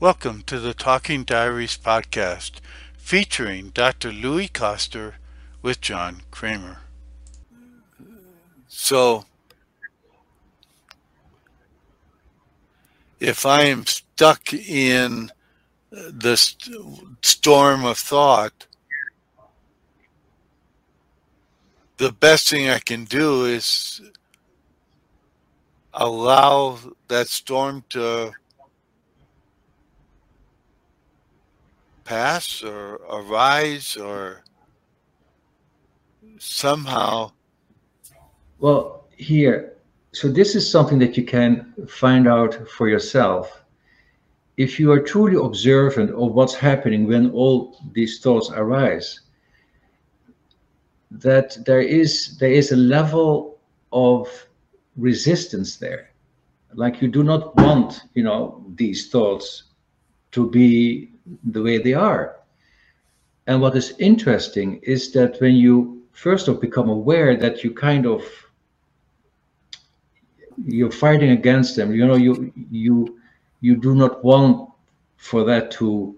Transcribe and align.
Welcome 0.00 0.42
to 0.42 0.60
the 0.60 0.74
Talking 0.74 1.24
Diaries 1.24 1.76
podcast 1.76 2.60
featuring 2.96 3.70
Dr. 3.70 4.12
Louis 4.12 4.46
Koster 4.46 5.16
with 5.60 5.80
John 5.80 6.22
Kremer. 6.30 6.82
So, 8.68 9.24
if 13.18 13.44
I 13.44 13.62
am 13.62 13.86
stuck 13.86 14.54
in 14.54 15.32
the 15.90 16.36
st- 16.36 16.76
storm 17.22 17.84
of 17.84 17.98
thought, 17.98 18.68
the 21.96 22.12
best 22.12 22.48
thing 22.48 22.70
I 22.70 22.78
can 22.78 23.04
do 23.04 23.46
is 23.46 24.00
allow 25.92 26.78
that 27.08 27.26
storm 27.26 27.82
to 27.88 28.34
pass 32.08 32.62
or 32.62 32.96
arise 33.10 33.96
or 33.96 34.42
somehow 36.38 37.30
well 38.58 39.04
here 39.16 39.78
so 40.12 40.28
this 40.28 40.54
is 40.54 40.68
something 40.68 40.98
that 40.98 41.16
you 41.16 41.24
can 41.24 41.74
find 41.86 42.26
out 42.26 42.68
for 42.70 42.88
yourself. 42.88 43.62
If 44.56 44.80
you 44.80 44.90
are 44.90 45.00
truly 45.00 45.36
observant 45.36 46.10
of 46.10 46.32
what's 46.32 46.54
happening 46.54 47.06
when 47.06 47.30
all 47.30 47.78
these 47.92 48.18
thoughts 48.20 48.50
arise 48.52 49.20
that 51.10 51.56
there 51.64 51.80
is 51.80 52.36
there 52.38 52.50
is 52.50 52.72
a 52.72 52.76
level 52.76 53.58
of 53.92 54.28
resistance 54.96 55.76
there. 55.76 56.10
Like 56.74 57.00
you 57.00 57.08
do 57.08 57.22
not 57.22 57.54
want 57.56 58.02
you 58.14 58.24
know 58.24 58.64
these 58.74 59.10
thoughts 59.10 59.64
to 60.32 60.50
be 60.50 61.12
the 61.44 61.62
way 61.62 61.78
they 61.78 61.94
are. 61.94 62.36
And 63.46 63.60
what 63.62 63.76
is 63.76 63.94
interesting 63.98 64.80
is 64.82 65.12
that 65.12 65.40
when 65.40 65.54
you 65.54 66.02
first 66.12 66.48
of 66.48 66.60
become 66.60 66.88
aware 66.90 67.36
that 67.36 67.64
you 67.64 67.72
kind 67.72 68.06
of 68.06 68.22
you're 70.64 70.90
fighting 70.90 71.30
against 71.30 71.76
them, 71.76 71.94
you 71.94 72.06
know, 72.06 72.16
you 72.16 72.52
you 72.70 73.18
you 73.60 73.76
do 73.76 73.94
not 73.94 74.22
want 74.24 74.70
for 75.16 75.44
that 75.44 75.70
to 75.72 76.16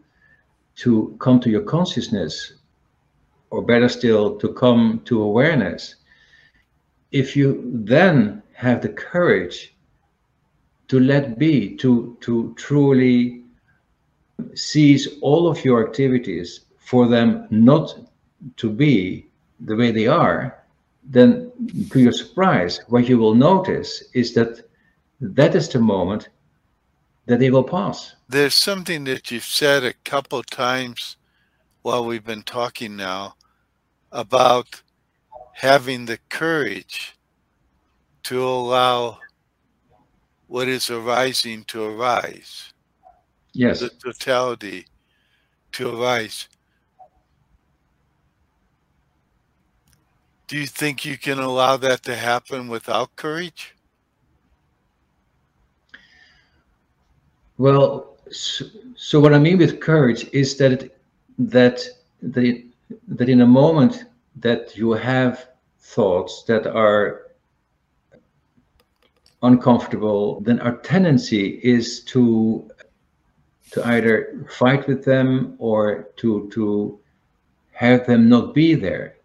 to 0.77 1.17
come 1.21 1.39
to 1.41 1.51
your 1.51 1.63
consciousness, 1.63 2.55
or 3.51 3.63
better 3.63 3.89
still, 3.89 4.37
to 4.39 4.53
come 4.55 5.03
to 5.05 5.23
awareness. 5.23 5.97
If 7.13 7.37
you 7.37 7.63
then 7.65 8.43
have 8.55 8.81
the 8.81 8.89
courage 8.89 9.75
to 10.89 10.99
let 10.99 11.39
be, 11.39 11.77
to 11.77 12.17
to 12.21 12.55
truly 12.57 13.40
sees 14.55 15.09
all 15.21 15.49
of 15.49 15.65
your 15.65 15.87
activities 15.87 16.61
for 16.79 17.07
them 17.09 17.47
not 17.51 17.95
to 18.57 18.71
be 18.71 19.27
the 19.61 19.77
way 19.77 19.91
they 19.91 20.07
are, 20.07 20.65
then 21.05 21.51
to 21.91 22.01
your 22.01 22.13
surprise, 22.13 22.81
what 22.89 23.09
you 23.09 23.19
will 23.19 23.35
notice 23.35 24.05
is 24.15 24.35
that 24.35 24.69
that 25.21 25.55
is 25.55 25.69
the 25.69 25.79
moment 25.79 26.29
that 27.27 27.39
they 27.39 27.51
will 27.51 27.65
pass. 27.65 28.15
There's 28.29 28.55
something 28.55 29.05
that 29.05 29.31
you've 29.31 29.45
said 29.45 29.85
a 29.85 29.95
couple 30.05 30.43
times 30.43 31.17
while 31.83 32.05
we've 32.05 32.25
been 32.25 32.43
talking 32.43 32.97
now 32.97 33.35
about 34.13 34.83
having 35.53 36.07
the 36.07 36.19
courage 36.29 37.17
to 38.25 38.43
allow 38.43 39.19
what 40.47 40.69
is 40.69 40.91
arising 40.91 41.65
to 41.65 41.85
arise 41.85 42.73
yes. 43.53 43.81
the 43.81 43.91
totality 43.91 44.87
to 45.73 45.89
arise. 45.89 46.49
Do 50.49 50.59
you 50.59 50.67
think 50.67 51.05
you 51.05 51.17
can 51.17 51.39
allow 51.39 51.77
that 51.77 52.03
to 52.05 52.17
happen 52.17 52.69
without 52.69 53.15
courage? 53.15 53.75
Well, 57.57 58.17
so, 58.31 58.65
so 58.97 59.21
what 59.21 59.33
I 59.33 59.39
mean 59.39 59.59
with 59.59 59.81
courage 59.81 60.27
is 60.33 60.57
that 60.57 60.73
it, 60.73 60.99
that 61.39 61.81
that 62.23 62.65
that 63.07 63.29
in 63.29 63.43
a 63.43 63.47
moment 63.47 64.07
that 64.37 64.77
you 64.77 64.93
have 64.93 65.49
thoughts 65.79 66.45
that 66.45 66.67
are 66.67 67.31
uncomfortable, 69.43 70.41
then 70.41 70.61
our 70.61 70.77
tendency 70.79 71.61
is 71.63 72.01
to 72.05 72.69
to 73.73 73.87
either 73.87 74.47
fight 74.51 74.87
with 74.89 75.05
them 75.05 75.55
or 75.59 76.09
to 76.17 76.49
to 76.53 76.99
have 77.73 78.07
them 78.07 78.29
not 78.29 78.55
be 78.55 78.75
there. 78.75 79.17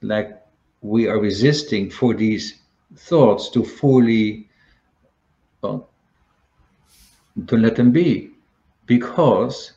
Like 0.00 0.40
we 0.80 1.08
are 1.08 1.18
resisting 1.18 1.90
for 1.90 2.14
these 2.14 2.60
thoughts 2.96 3.50
to 3.50 3.64
fully 3.64 4.48
well, 5.60 5.88
to 7.46 7.56
let 7.56 7.76
them 7.76 7.92
be. 7.92 8.30
Because 8.86 9.72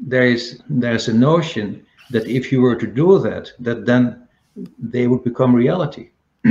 there 0.00 0.26
is 0.26 0.60
there's 0.68 1.08
a 1.08 1.14
notion 1.14 1.86
that 2.10 2.26
if 2.26 2.52
you 2.52 2.60
were 2.60 2.76
to 2.76 2.86
do 2.86 3.18
that 3.18 3.52
that 3.58 3.86
then 3.86 4.28
they 4.78 5.06
would 5.06 5.24
become 5.24 5.54
reality. 5.54 6.10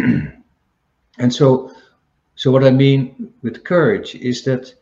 And 1.20 1.32
so 1.32 1.72
so 2.36 2.52
what 2.52 2.64
i 2.64 2.72
mean 2.72 3.32
with 3.44 3.64
courage 3.64 4.16
is 4.16 4.44
that 4.44 4.74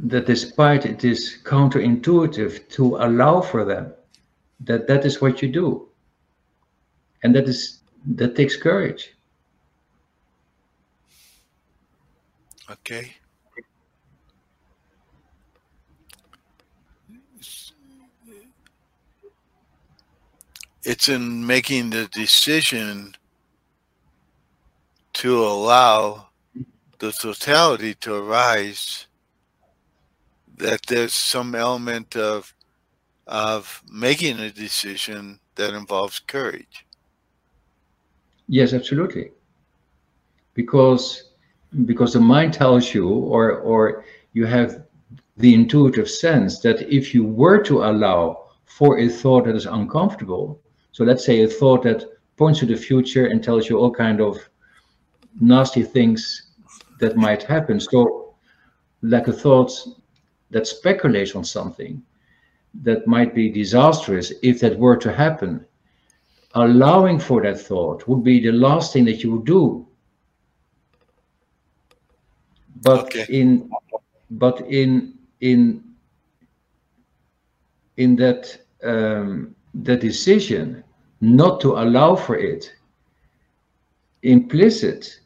that 0.00 0.26
despite 0.26 0.86
it 0.86 1.04
is 1.04 1.38
counterintuitive 1.44 2.68
to 2.70 2.96
allow 2.96 3.40
for 3.40 3.64
them, 3.64 3.92
that 4.60 4.86
that 4.86 5.04
is 5.04 5.20
what 5.20 5.42
you 5.42 5.48
do. 5.48 5.88
And 7.22 7.34
that 7.34 7.48
is 7.48 7.80
that 8.06 8.36
takes 8.36 8.56
courage. 8.56 9.14
Okay. 12.70 13.14
It's 20.84 21.08
in 21.08 21.46
making 21.46 21.90
the 21.90 22.06
decision 22.06 23.14
to 25.14 25.44
allow 25.44 26.28
the 26.98 27.12
totality 27.12 27.94
to 27.94 28.14
arise 28.14 29.07
that 30.58 30.86
there's 30.86 31.14
some 31.14 31.54
element 31.54 32.16
of 32.16 32.54
of 33.26 33.82
making 33.90 34.38
a 34.40 34.50
decision 34.50 35.38
that 35.56 35.74
involves 35.74 36.18
courage. 36.18 36.86
Yes, 38.48 38.72
absolutely. 38.72 39.32
Because 40.54 41.30
because 41.84 42.14
the 42.14 42.20
mind 42.20 42.54
tells 42.54 42.94
you 42.94 43.08
or 43.08 43.58
or 43.58 44.04
you 44.32 44.46
have 44.46 44.82
the 45.36 45.54
intuitive 45.54 46.10
sense 46.10 46.60
that 46.60 46.82
if 46.92 47.14
you 47.14 47.24
were 47.24 47.62
to 47.62 47.84
allow 47.84 48.48
for 48.64 48.98
a 48.98 49.08
thought 49.08 49.44
that 49.44 49.54
is 49.54 49.66
uncomfortable, 49.66 50.60
so 50.92 51.04
let's 51.04 51.24
say 51.24 51.42
a 51.42 51.48
thought 51.48 51.82
that 51.84 52.04
points 52.36 52.60
to 52.60 52.66
the 52.66 52.76
future 52.76 53.26
and 53.26 53.42
tells 53.42 53.68
you 53.68 53.78
all 53.78 53.90
kind 53.90 54.20
of 54.20 54.38
nasty 55.40 55.82
things 55.82 56.52
that 57.00 57.16
might 57.16 57.42
happen. 57.42 57.78
So 57.78 58.34
like 59.02 59.28
a 59.28 59.32
thought 59.32 59.70
that 60.50 60.66
speculates 60.66 61.34
on 61.34 61.44
something 61.44 62.02
that 62.82 63.06
might 63.06 63.34
be 63.34 63.50
disastrous 63.50 64.32
if 64.42 64.60
that 64.60 64.78
were 64.78 64.96
to 64.96 65.12
happen, 65.12 65.64
allowing 66.54 67.18
for 67.18 67.42
that 67.42 67.60
thought 67.60 68.06
would 68.08 68.22
be 68.22 68.40
the 68.40 68.52
last 68.52 68.92
thing 68.92 69.04
that 69.04 69.22
you 69.22 69.32
would 69.32 69.46
do. 69.46 69.86
But 72.82 73.06
okay. 73.06 73.26
in 73.28 73.70
but 74.30 74.60
in 74.68 75.18
in 75.40 75.82
in 77.96 78.16
that 78.16 78.58
um, 78.84 79.54
the 79.74 79.96
decision 79.96 80.84
not 81.20 81.60
to 81.60 81.72
allow 81.72 82.14
for 82.14 82.36
it, 82.36 82.72
implicit, 84.22 85.20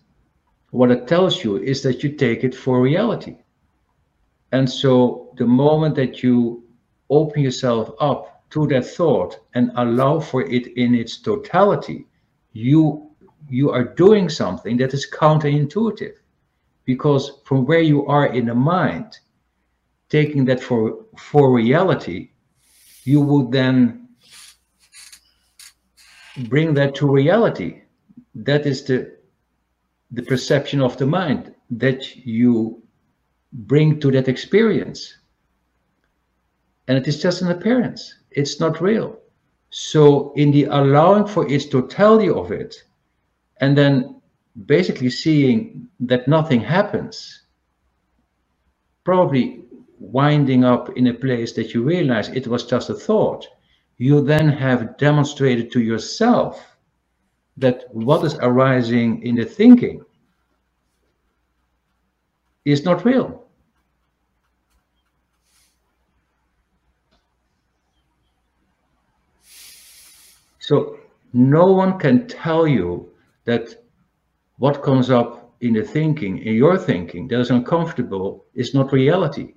what 0.70 0.90
it 0.90 1.06
tells 1.06 1.44
you 1.44 1.56
is 1.56 1.82
that 1.82 2.02
you 2.02 2.10
take 2.12 2.44
it 2.44 2.54
for 2.54 2.80
reality. 2.80 3.36
And 4.52 4.68
so 4.68 5.32
the 5.36 5.46
moment 5.46 5.94
that 5.96 6.22
you 6.22 6.64
open 7.08 7.42
yourself 7.42 7.90
up 8.00 8.48
to 8.50 8.66
that 8.66 8.84
thought 8.86 9.38
and 9.54 9.72
allow 9.76 10.20
for 10.20 10.42
it 10.42 10.66
in 10.76 10.94
its 10.94 11.16
totality, 11.16 12.06
you 12.52 13.08
you 13.48 13.70
are 13.70 13.84
doing 13.84 14.28
something 14.28 14.76
that 14.76 14.94
is 14.94 15.10
counterintuitive. 15.10 16.14
Because 16.84 17.40
from 17.44 17.66
where 17.66 17.80
you 17.80 18.06
are 18.06 18.26
in 18.26 18.46
the 18.46 18.54
mind, 18.54 19.18
taking 20.10 20.44
that 20.44 20.60
for 20.60 21.06
for 21.18 21.52
reality, 21.52 22.30
you 23.04 23.20
would 23.20 23.50
then 23.52 24.08
bring 26.48 26.74
that 26.74 26.94
to 26.96 27.10
reality. 27.10 27.82
That 28.34 28.66
is 28.66 28.84
the 28.84 29.16
the 30.10 30.22
perception 30.22 30.82
of 30.82 30.98
the 30.98 31.06
mind 31.06 31.54
that 31.70 32.16
you 32.16 32.81
bring 33.52 34.00
to 34.00 34.10
that 34.10 34.28
experience. 34.28 35.16
And 36.88 36.98
it 36.98 37.06
is 37.06 37.22
just 37.22 37.42
an 37.42 37.50
appearance, 37.50 38.16
it's 38.30 38.60
not 38.60 38.80
real. 38.80 39.18
So, 39.70 40.32
in 40.34 40.50
the 40.50 40.64
allowing 40.64 41.26
for 41.26 41.48
its 41.50 41.66
totality 41.66 42.28
of 42.28 42.52
it, 42.52 42.74
and 43.60 43.76
then 43.76 44.20
basically 44.66 45.08
seeing 45.08 45.88
that 46.00 46.28
nothing 46.28 46.60
happens, 46.60 47.42
probably 49.04 49.64
winding 49.98 50.64
up 50.64 50.90
in 50.96 51.06
a 51.06 51.14
place 51.14 51.52
that 51.52 51.72
you 51.72 51.82
realize 51.82 52.28
it 52.28 52.46
was 52.46 52.64
just 52.64 52.90
a 52.90 52.94
thought, 52.94 53.46
you 53.98 54.20
then 54.20 54.48
have 54.48 54.96
demonstrated 54.98 55.70
to 55.72 55.80
yourself 55.80 56.76
that 57.56 57.84
what 57.92 58.24
is 58.24 58.34
arising 58.40 59.22
in 59.22 59.36
the 59.36 59.44
thinking 59.44 60.04
is 62.64 62.84
not 62.84 63.04
real. 63.04 63.41
So 70.72 70.96
no 71.34 71.70
one 71.70 71.98
can 71.98 72.26
tell 72.28 72.66
you 72.66 73.12
that 73.44 73.74
what 74.56 74.82
comes 74.82 75.10
up 75.10 75.54
in 75.60 75.74
the 75.74 75.82
thinking, 75.82 76.38
in 76.38 76.54
your 76.54 76.78
thinking, 76.78 77.28
that 77.28 77.40
is 77.40 77.50
uncomfortable, 77.50 78.46
is 78.54 78.72
not 78.72 78.90
reality. 78.90 79.52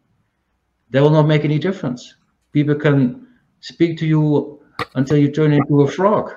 That 0.90 1.02
will 1.02 1.12
not 1.12 1.26
make 1.26 1.46
any 1.46 1.58
difference. 1.58 2.16
People 2.52 2.76
can 2.76 3.28
speak 3.62 3.98
to 4.00 4.06
you 4.06 4.60
until 4.96 5.18
you 5.18 5.32
turn 5.32 5.54
into 5.54 5.84
a 5.84 5.88
frog. 5.88 6.34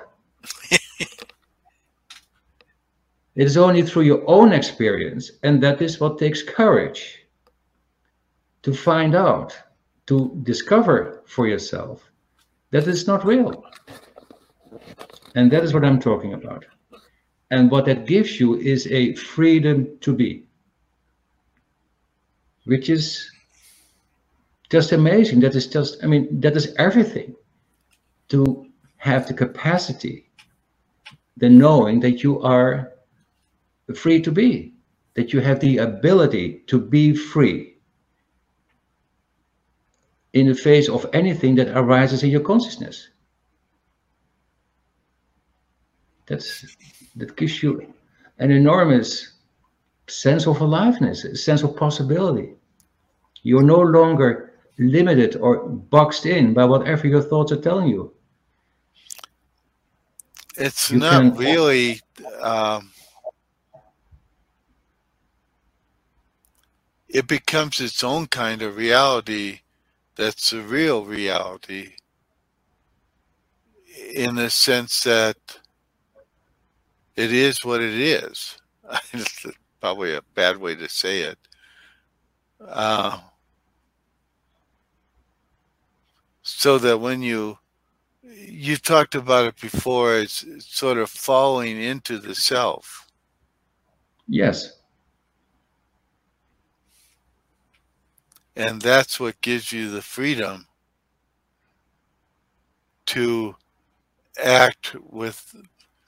It 3.35 3.45
is 3.45 3.57
only 3.57 3.83
through 3.83 4.03
your 4.03 4.23
own 4.27 4.53
experience, 4.53 5.31
and 5.43 5.61
that 5.63 5.81
is 5.81 5.99
what 5.99 6.19
takes 6.19 6.41
courage 6.41 7.19
to 8.63 8.73
find 8.73 9.13
out, 9.15 9.57
to 10.07 10.39
discover 10.43 11.23
for 11.25 11.47
yourself 11.47 12.11
that 12.71 12.87
it's 12.87 13.07
not 13.07 13.25
real. 13.25 13.63
And 15.35 15.51
that 15.51 15.63
is 15.63 15.73
what 15.73 15.85
I'm 15.85 15.99
talking 15.99 16.33
about. 16.33 16.65
And 17.51 17.71
what 17.71 17.85
that 17.85 18.05
gives 18.05 18.39
you 18.39 18.55
is 18.55 18.87
a 18.87 19.15
freedom 19.15 19.97
to 20.01 20.13
be, 20.13 20.45
which 22.65 22.89
is 22.89 23.31
just 24.69 24.91
amazing. 24.91 25.39
That 25.41 25.55
is 25.55 25.67
just, 25.67 26.03
I 26.03 26.07
mean, 26.07 26.41
that 26.41 26.55
is 26.55 26.75
everything 26.77 27.35
to 28.29 28.67
have 28.97 29.27
the 29.27 29.33
capacity, 29.33 30.29
the 31.37 31.49
knowing 31.49 31.99
that 32.01 32.23
you 32.23 32.41
are 32.41 32.93
free 33.95 34.21
to 34.21 34.31
be, 34.31 34.73
that 35.15 35.33
you 35.33 35.39
have 35.41 35.59
the 35.59 35.77
ability 35.77 36.63
to 36.67 36.79
be 36.79 37.15
free 37.15 37.77
in 40.33 40.47
the 40.47 40.55
face 40.55 40.87
of 40.89 41.07
anything 41.13 41.55
that 41.55 41.75
arises 41.75 42.23
in 42.23 42.29
your 42.29 42.41
consciousness. 42.41 43.09
That's 46.29 46.77
that 47.15 47.35
gives 47.35 47.61
you 47.61 47.93
an 48.37 48.51
enormous 48.51 49.33
sense 50.07 50.47
of 50.47 50.61
aliveness, 50.61 51.25
a 51.25 51.35
sense 51.35 51.63
of 51.63 51.75
possibility. 51.75 52.53
You're 53.43 53.63
no 53.63 53.79
longer 53.79 54.53
limited 54.77 55.35
or 55.35 55.67
boxed 55.67 56.25
in 56.25 56.53
by 56.53 56.65
whatever 56.65 57.07
your 57.07 57.21
thoughts 57.21 57.51
are 57.51 57.61
telling 57.61 57.87
you. 57.87 58.13
It's 60.55 60.91
you 60.91 60.99
not 60.99 61.37
really 61.37 62.01
um, 62.41 62.91
it 67.07 67.27
becomes 67.27 67.81
its 67.81 68.03
own 68.03 68.27
kind 68.27 68.61
of 68.61 68.77
reality 68.77 69.61
that's 70.15 70.53
a 70.53 70.61
real 70.61 71.05
reality 71.05 71.93
in 74.13 74.35
the 74.35 74.49
sense 74.49 75.03
that 75.03 75.37
it 77.19 77.33
is 77.33 77.57
what 77.63 77.81
it 77.81 77.93
is. 77.93 78.57
it's 79.13 79.45
probably 79.81 80.15
a 80.15 80.21
bad 80.35 80.57
way 80.57 80.75
to 80.75 80.87
say 80.87 81.21
it. 81.21 81.37
Uh, 82.65 83.19
so 86.41 86.77
that 86.77 86.99
when 86.99 87.21
you 87.21 87.57
you 88.23 88.77
talked 88.77 89.15
about 89.15 89.45
it 89.47 89.59
before, 89.59 90.17
it's 90.17 90.45
sort 90.59 90.97
of 90.97 91.09
falling 91.09 91.81
into 91.81 92.19
the 92.19 92.35
self. 92.35 93.07
Yes. 94.27 94.79
And 98.55 98.81
that's 98.81 99.19
what 99.19 99.41
gives 99.41 99.71
you 99.71 99.89
the 99.89 100.01
freedom 100.01 100.67
to 103.07 103.55
act 104.43 104.95
with, 105.01 105.55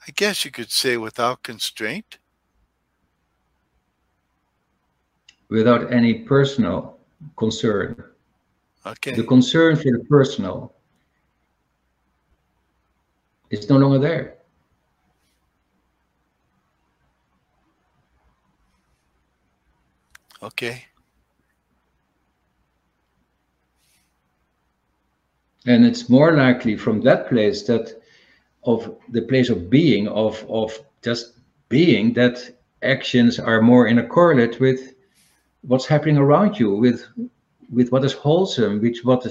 I 0.06 0.10
guess 0.12 0.44
you 0.44 0.50
could 0.50 0.70
say, 0.70 0.96
without 0.96 1.42
constraint. 1.42 2.18
Without 5.48 5.92
any 5.92 6.14
personal 6.14 6.98
concern. 7.36 8.04
Okay. 8.84 9.12
The 9.12 9.24
concern 9.24 9.76
for 9.76 9.84
the 9.84 10.04
personal 10.08 10.74
is 13.50 13.68
no 13.68 13.76
longer 13.76 13.98
there. 13.98 14.38
Okay. 20.42 20.86
and 25.66 25.84
it's 25.84 26.08
more 26.08 26.32
likely 26.32 26.76
from 26.76 27.00
that 27.02 27.28
place 27.28 27.62
that 27.64 28.01
of 28.64 28.96
the 29.08 29.22
place 29.22 29.50
of 29.50 29.68
being 29.70 30.08
of 30.08 30.44
of 30.48 30.78
just 31.02 31.34
being 31.68 32.12
that 32.14 32.38
actions 32.82 33.38
are 33.38 33.60
more 33.60 33.86
in 33.86 33.98
a 33.98 34.06
correlate 34.06 34.60
with 34.60 34.94
what's 35.62 35.86
happening 35.86 36.16
around 36.16 36.58
you 36.58 36.74
with 36.74 37.06
with 37.70 37.90
what 37.92 38.04
is 38.04 38.12
wholesome 38.12 38.80
which 38.80 39.04
what 39.04 39.26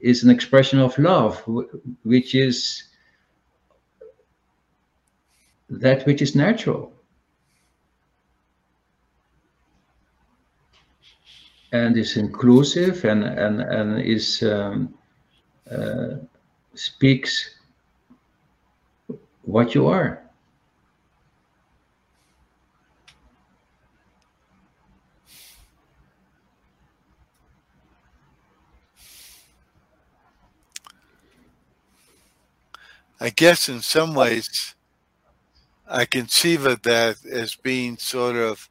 is 0.00 0.22
an 0.22 0.30
expression 0.30 0.78
of 0.78 0.98
love 0.98 1.42
which 2.02 2.34
is 2.34 2.88
that 5.70 6.06
which 6.06 6.22
is 6.22 6.34
natural. 6.34 6.92
And 11.72 11.96
is 11.98 12.16
inclusive 12.16 13.04
and 13.04 13.24
and 13.24 13.60
and 13.60 14.00
is 14.00 14.42
um, 14.42 14.94
uh, 15.70 16.16
speaks 16.74 17.57
what 19.48 19.74
you 19.74 19.86
are. 19.86 20.22
I 33.18 33.30
guess 33.30 33.70
in 33.70 33.80
some 33.80 34.14
ways, 34.14 34.74
I 35.88 36.04
conceive 36.04 36.66
of 36.66 36.82
that 36.82 37.24
as 37.24 37.54
being 37.56 37.96
sort 37.96 38.36
of 38.36 38.68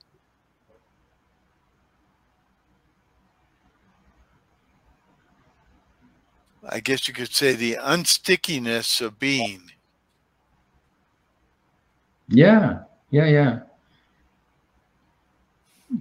I 6.70 6.82
guess 6.82 7.08
you 7.08 7.14
could 7.14 7.34
say, 7.34 7.54
the 7.54 7.78
unstickiness 7.80 9.00
of 9.00 9.18
being. 9.18 9.72
Yeah, 12.30 12.84
yeah, 13.12 13.26
yeah. 13.28 13.60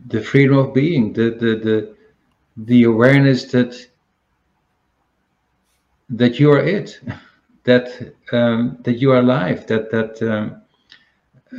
The 0.09 0.23
freedom 0.23 0.57
of 0.59 0.73
being, 0.73 1.13
the 1.13 1.31
the 1.31 1.57
the 1.57 1.97
the 2.57 2.83
awareness 2.85 3.45
that 3.53 3.75
that 6.11 6.39
you 6.41 6.51
are 6.53 6.63
it, 6.63 7.01
that 7.65 8.13
um, 8.33 8.79
that 8.83 8.95
you 8.99 9.13
are 9.13 9.19
alive, 9.19 9.67
that 9.67 9.91
that 9.91 10.23
um, 10.23 10.63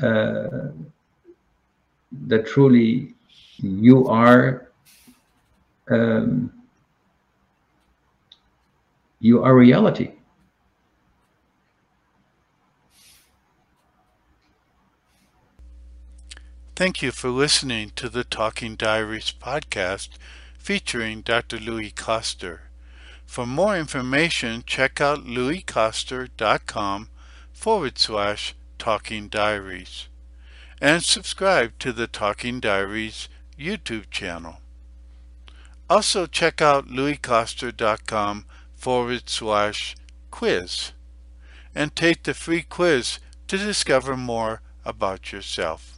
uh, 0.02 0.70
that 2.28 2.46
truly 2.48 3.16
you 3.58 4.08
are 4.08 4.72
um, 5.90 6.52
you 9.20 9.44
are 9.44 9.56
reality. 9.56 10.12
Thank 16.78 17.02
you 17.02 17.12
for 17.12 17.30
listening 17.30 17.92
to 17.96 18.08
the 18.08 18.24
Talking 18.24 18.76
Diaries 18.76 19.34
podcast 19.34 20.10
featuring 20.60 21.22
Dr. 21.22 21.58
Louis 21.58 21.90
Koster. 21.90 22.70
For 23.26 23.48
more 23.48 23.76
information, 23.76 24.64
check 24.64 25.02
out 25.02 25.26
louiskoster.com 25.26 27.10
forward 27.52 27.98
slash 27.98 28.54
talking 28.78 29.28
diaries 29.28 30.08
and 30.80 31.04
subscribe 31.04 31.80
to 31.80 31.92
the 31.92 32.06
Talking 32.06 32.60
Diaries 32.60 33.28
YouTube 33.60 34.12
channel. 34.12 34.58
Also 35.90 36.28
check 36.28 36.62
out 36.62 36.90
louiskoster.com 36.90 38.46
forward 38.76 39.24
slash 39.28 39.96
quiz 40.30 40.92
and 41.74 41.96
take 41.96 42.22
the 42.22 42.36
free 42.36 42.62
quiz 42.62 43.18
to 43.48 43.58
discover 43.58 44.16
more 44.16 44.62
about 44.86 45.32
yourself. 45.32 45.97